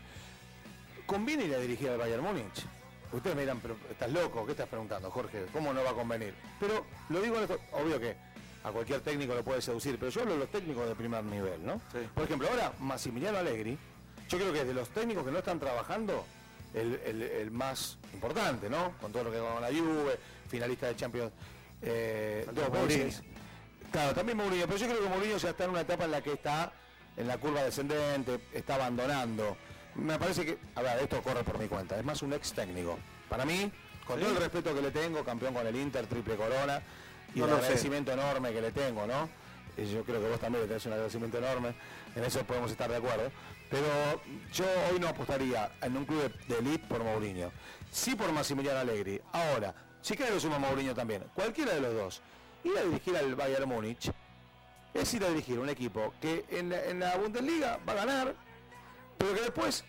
[1.07, 2.67] ¿Conviene ir a dirigir al Bayern Múnich?
[3.11, 5.47] Ustedes me dirán, pero estás loco, ¿qué estás preguntando, Jorge?
[5.51, 6.35] ¿Cómo no va a convenir?
[6.61, 7.39] Pero lo digo,
[7.73, 8.15] obvio que
[8.65, 11.65] a cualquier técnico lo puede seducir, pero yo hablo de los técnicos de primer nivel,
[11.65, 11.81] ¿no?
[12.15, 13.79] Por ejemplo, ahora Massimiliano Allegri,
[14.29, 16.27] yo creo que es de los técnicos que no están trabajando,
[16.75, 18.93] el, más importante, ¿no?
[19.01, 21.33] Con todo lo que con la Juve, finalista de Champions
[21.81, 23.23] eh, dos veces.
[23.91, 26.21] Claro, también Mourinho, pero yo creo que Mourinho ya está en una etapa en la
[26.21, 26.75] que está
[27.17, 29.57] en la curva descendente, está abandonando.
[29.95, 32.99] Me parece que, a ver, esto corre por mi cuenta, es más un ex técnico.
[33.29, 33.71] Para mí,
[34.07, 36.83] con todo el respeto que le tengo, campeón con el Inter, triple corona,
[37.35, 39.29] y un agradecimiento enorme que le tengo, ¿no?
[39.77, 41.75] Y yo creo que vos también le tenés un agradecimiento enorme,
[42.15, 43.31] en eso podemos estar de acuerdo.
[43.71, 43.87] Pero
[44.53, 47.51] yo hoy no apostaría en un club de elite por Mourinho.
[47.91, 49.21] Sí por Massimiliano Allegri.
[49.33, 52.23] Ahora, si queda lo suma Mourinho también, cualquiera de los dos,
[52.65, 54.13] ir a dirigir al Bayern Múnich
[55.01, 58.35] es ir a dirigir un equipo que en la, Bundesliga va a ganar,
[59.19, 59.85] pero que después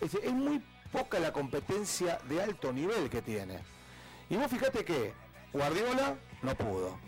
[0.00, 3.60] es, muy poca la competencia de alto nivel que tiene.
[4.28, 5.12] Y vos fíjate que
[5.52, 6.98] Guardiola no pudo,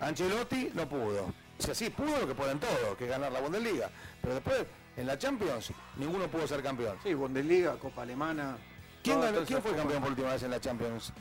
[0.00, 1.32] Ancelotti no pudo.
[1.58, 3.90] O sea, sí, pudo lo que pueden todos, que es ganar la Bundesliga.
[4.20, 4.66] Pero después,
[4.96, 6.98] en la Champions, ninguno pudo ser campeón.
[7.02, 8.58] Sí, Bundesliga, Copa Alemana.
[9.02, 11.12] ¿Quién, ¿quién fue campeón por última vez en la Champions?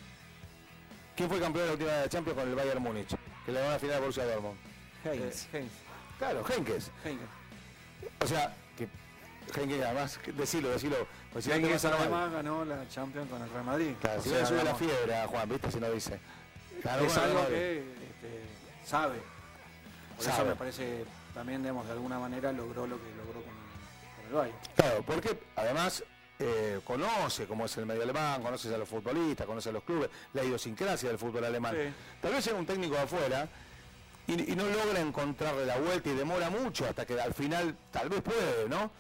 [1.15, 3.15] ¿Quién fue campeón en la última vez de la Champions con el Bayern Múnich?
[3.45, 4.74] Que le ganó la final de Borussia Dortmund.
[5.06, 5.48] Heinz.
[5.54, 5.68] Eh,
[6.18, 6.91] claro, Henkes.
[8.22, 8.88] O sea, que
[9.60, 11.08] Henkes además, decilo, decilo.
[11.32, 13.94] Pues si Henkes además ganó la Champions con el Real Madrid.
[14.02, 15.72] Claro, si le sube la fiebre a Juan, ¿viste?
[15.72, 16.20] Si no dice.
[16.82, 19.20] Claro, es algo que este, sabe.
[20.18, 24.26] Por eso me parece también, digamos, de alguna manera logró lo que logró con, con
[24.28, 24.58] el Bayern.
[24.76, 26.04] Claro, porque además
[26.39, 30.10] eh, conoce cómo es el medio alemán, conoce a los futbolistas, conoce a los clubes,
[30.34, 31.76] la idiosincrasia del fútbol alemán.
[32.22, 33.48] Tal vez sea un técnico de afuera
[34.27, 38.21] y, no logra encontrarle la vuelta y demora mucho hasta que al final tal vez
[38.21, 38.91] puede, ¿no?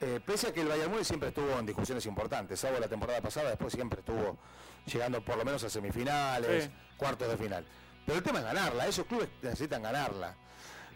[0.00, 3.20] Eh, pese a que el Bayern Múnich siempre estuvo en discusiones importantes, salvo la temporada
[3.20, 4.38] pasada, después siempre estuvo
[4.86, 7.66] llegando por lo menos a semifinales, cuartos de final.
[8.06, 10.36] Pero el tema es ganarla, esos clubes necesitan ganarla.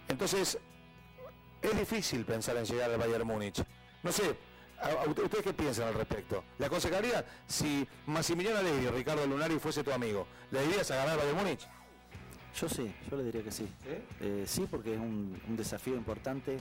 [0.08, 0.58] Entonces,
[1.60, 3.64] es difícil pensar en llegar al Bayern Múnich.
[4.02, 4.36] No sé,
[5.06, 6.44] ¿ustedes qué piensan al respecto?
[6.58, 11.10] ¿Le aconsejaría si Massimiliano Allegri o Ricardo Lunari fuese tu amigo, ¿le dirías a ganar
[11.12, 11.68] al Bayern Múnich?
[12.54, 13.66] Yo sí, yo le diría que sí.
[14.46, 16.58] sí, eh, porque es un, desafío importante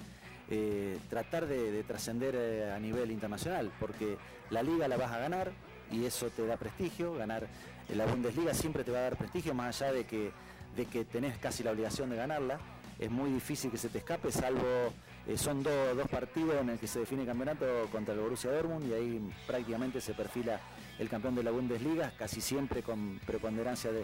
[0.49, 4.17] eh, tratar de, trascender eh, a nivel internacional, porque
[4.49, 5.51] la liga la vas a ganar
[5.91, 7.47] y eso te da prestigio, ganar
[7.93, 10.31] la Bundesliga siempre te va a dar prestigio, más allá de que,
[10.77, 12.59] de que tenés casi la obligación de ganarla,
[12.97, 14.93] es muy difícil que se te escape, salvo
[15.35, 18.93] son dos partidos en el que se define el campeonato contra el Borussia Dortmund y
[18.93, 20.59] ahí prácticamente se perfila
[20.99, 24.03] el campeón de la Bundesliga, casi siempre con preponderancia de,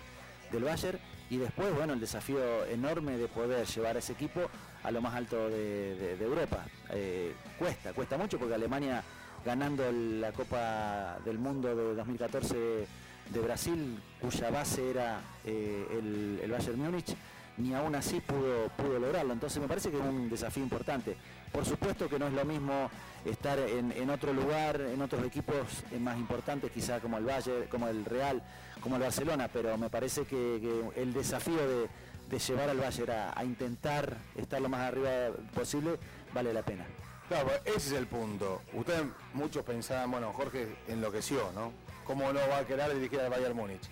[0.51, 4.41] del Bayern y después, bueno, el desafío enorme de poder llevar a ese equipo
[4.83, 6.65] a lo más alto de, Europa.
[6.91, 9.03] Eh, cuesta, cuesta mucho porque Alemania
[9.45, 12.87] ganando la Copa del Mundo de 2014
[13.29, 17.15] de Brasil, cuya base era eh, el, Bayern Múnich,
[17.57, 19.33] ni aún así pudo, pudo lograrlo.
[19.33, 21.17] Entonces me parece que es un desafío importante.
[21.51, 22.89] Por supuesto que no es lo mismo
[23.25, 25.55] estar en, otro lugar, en otros equipos
[25.99, 28.41] más importantes, quizá como el Valle, como el Real,
[28.81, 34.17] como el Barcelona, pero me parece que, el desafío de, llevar al Valle a, intentar
[34.35, 35.09] estar lo más arriba
[35.53, 35.97] posible
[36.33, 36.85] vale la pena.
[37.27, 38.61] Claro, ese es el punto.
[38.73, 41.73] Ustedes muchos pensaban, bueno, Jorge enloqueció, ¿no?
[42.05, 43.83] ¿Cómo no va a querer dirigir al Bayern Múnich?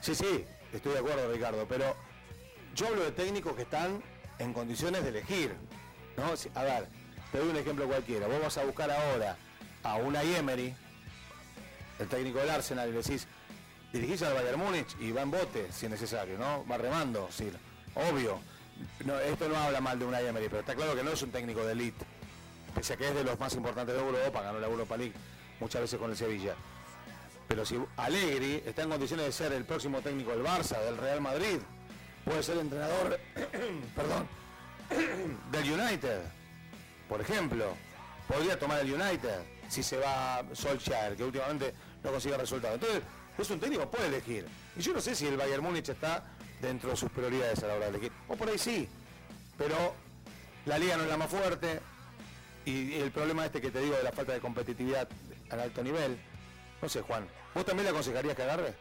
[0.00, 1.94] Sí, sí, estoy de acuerdo, Ricardo, pero
[2.74, 4.02] yo hablo de técnicos que están
[4.38, 5.54] en condiciones de elegir.
[6.16, 6.24] ¿No?
[6.54, 6.88] A ver,
[7.30, 8.26] te doy un ejemplo cualquiera.
[8.26, 9.36] Vos vas a buscar ahora
[9.82, 10.74] a una Emery,
[11.98, 13.26] el técnico del Arsenal, y le decís,
[13.92, 16.64] dirigís al Bayern Múnich y va en bote, si es necesario, ¿no?
[16.70, 17.50] Va remando, sí,
[17.94, 18.40] obvio.
[19.26, 21.64] esto no habla mal de una Emery, pero está claro que no es un técnico
[21.64, 22.04] de elite.
[22.74, 25.12] Pese a que es de los más importantes de Europa, ganó la Europa League
[25.60, 26.54] muchas veces con el Sevilla.
[27.48, 31.20] Pero si Allegri está en condiciones de ser el próximo técnico del Barça, del Real
[31.20, 31.58] Madrid,
[32.24, 33.20] puede ser entrenador,
[33.94, 34.26] perdón,
[35.50, 36.20] del United,
[37.08, 37.74] por ejemplo.
[38.28, 42.74] Podría tomar el United si se va Solskjaer, que últimamente no consigue resultados.
[42.74, 43.02] Entonces,
[43.38, 44.46] es un técnico, puede elegir.
[44.76, 46.24] Y yo no sé si el Bayern Múnich está
[46.60, 48.12] dentro de sus prioridades a la hora de elegir.
[48.28, 48.88] O por ahí sí,
[49.58, 49.94] pero
[50.66, 51.80] la liga no es la más fuerte
[52.64, 55.08] y el problema este que te digo de la falta de competitividad
[55.50, 56.18] al alto nivel.
[56.80, 58.74] No sé, Juan, ¿vos también le aconsejarías que agarre?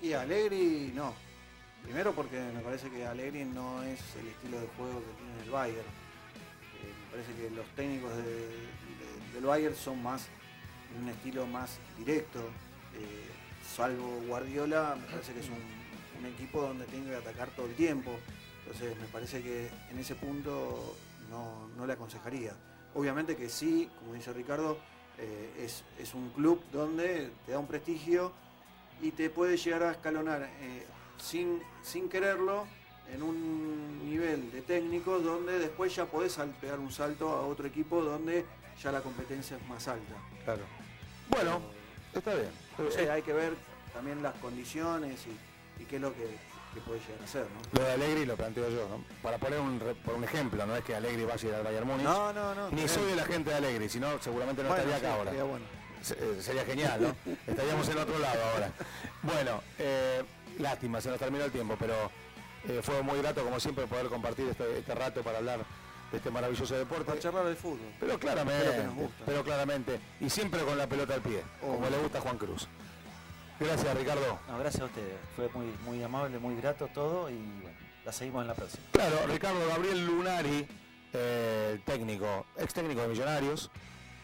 [0.00, 1.14] Y Allegri no.
[1.82, 5.50] Primero porque me parece que Allegri no es el estilo de juego que tiene el
[5.50, 5.78] Bayern.
[5.78, 10.28] Eh, me parece que los técnicos del Bayern son más
[11.00, 12.40] un estilo más directo.
[12.94, 13.28] Eh,
[13.76, 15.78] salvo Guardiola, me parece que es un,
[16.26, 18.10] equipo donde tiene que atacar todo el tiempo.
[18.64, 20.96] Entonces me parece que en ese punto
[21.30, 22.52] no, le aconsejaría.
[22.94, 24.78] Obviamente que sí, como dice Ricardo,
[25.16, 28.32] eh, es, es, un club donde te da un prestigio
[29.00, 30.48] y te puede llegar a escalonar
[31.18, 32.66] sin, sin quererlo
[33.12, 38.02] en un nivel de técnico donde después ya podés pegar un salto a otro equipo
[38.02, 38.44] donde
[38.82, 40.14] ya la competencia es más alta.
[40.44, 40.62] Claro.
[41.28, 41.60] Bueno,
[42.14, 42.50] está bien.
[42.76, 43.54] Pero, hay que ver
[43.92, 45.20] también las condiciones
[45.78, 46.26] y, qué es lo que,
[46.86, 47.42] puede llegar a ser.
[47.42, 47.80] ¿no?
[47.80, 49.04] Lo de Alegri lo planteo yo, ¿no?
[49.20, 51.86] para poner un, por un ejemplo, no es que Alegri vaya a ir al Bayern
[51.86, 52.04] Múnich.
[52.04, 52.70] No, no, no.
[52.70, 55.32] Ni soy de la gente de Alegri, sino seguramente no estaría acá ahora.
[55.32, 57.32] Eh, sería genial, ¿no?
[57.46, 58.70] Estaríamos en otro lado ahora.
[59.22, 60.07] Bueno, eh,
[60.58, 61.94] Lástima, se nos terminó el tiempo, pero
[62.68, 65.60] eh, fue muy grato, como siempre, poder compartir este, este, rato para hablar
[66.10, 67.04] de este maravilloso deporte.
[67.04, 67.92] Para charlar del fútbol.
[68.00, 68.88] Pero claramente,
[69.24, 72.68] pero claramente, y siempre con la pelota al pie, como le gusta a Juan Cruz.
[73.60, 74.38] Gracias, Ricardo.
[74.60, 75.16] gracias a ustedes.
[75.34, 78.82] Fue muy, muy amable, muy grato todo y bueno, la seguimos en la próxima.
[78.92, 80.66] Claro, Ricardo Gabriel Lunari,
[81.12, 83.70] eh, técnico, ex técnico de Millonarios,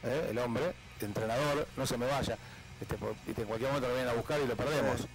[0.05, 2.39] eh, el hombre, entrenador, no se me vaya.
[2.81, 5.07] Este, en cualquier momento lo vienen a buscar y lo perdemos.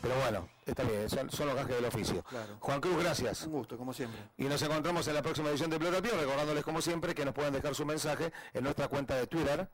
[0.00, 2.24] Pero bueno, está bien, son, los gajes del oficio.
[2.60, 3.42] Juan Cruz, gracias.
[3.42, 4.20] Un gusto, como siempre.
[4.36, 7.52] Y nos encontramos en la próxima edición de Pelota recordándoles como siempre que nos pueden
[7.52, 9.68] dejar su mensaje en nuestra cuenta de Twitter.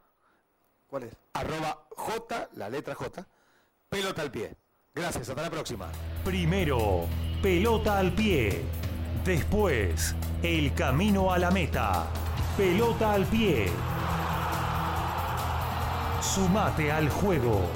[0.86, 1.16] ¿Cuál es?
[1.32, 3.26] Arroba J, la letra J,
[3.88, 4.56] pelota al pie.
[4.94, 5.90] Gracias, hasta la próxima.
[6.24, 7.06] Primero,
[7.42, 8.62] pelota al pie.
[9.24, 12.06] Después, el camino a la meta.
[12.56, 13.66] Pelota al pie.
[16.20, 17.68] Sumate al juego.